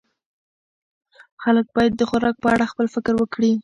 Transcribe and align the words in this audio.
خلک 1.43 1.65
باید 1.75 1.93
د 1.95 2.01
خوراک 2.09 2.35
په 2.43 2.47
اړه 2.53 2.69
خپل 2.71 2.85
فکر 2.95 3.13
وکړي. 3.17 3.51